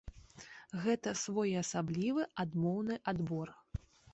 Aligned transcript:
Гэта 0.85 1.13
своеасаблівы 1.25 2.27
адмоўны 2.45 2.95
адбор. 3.13 3.47